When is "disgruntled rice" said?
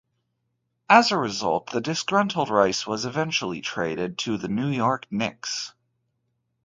1.79-2.87